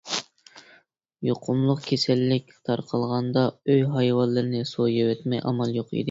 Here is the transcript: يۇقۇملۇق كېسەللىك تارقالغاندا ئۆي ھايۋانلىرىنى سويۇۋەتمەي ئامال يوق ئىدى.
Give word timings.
يۇقۇملۇق 1.27 1.83
كېسەللىك 1.89 2.55
تارقالغاندا 2.69 3.43
ئۆي 3.73 3.83
ھايۋانلىرىنى 3.91 4.63
سويۇۋەتمەي 4.71 5.43
ئامال 5.51 5.77
يوق 5.77 5.87
ئىدى. 5.93 5.99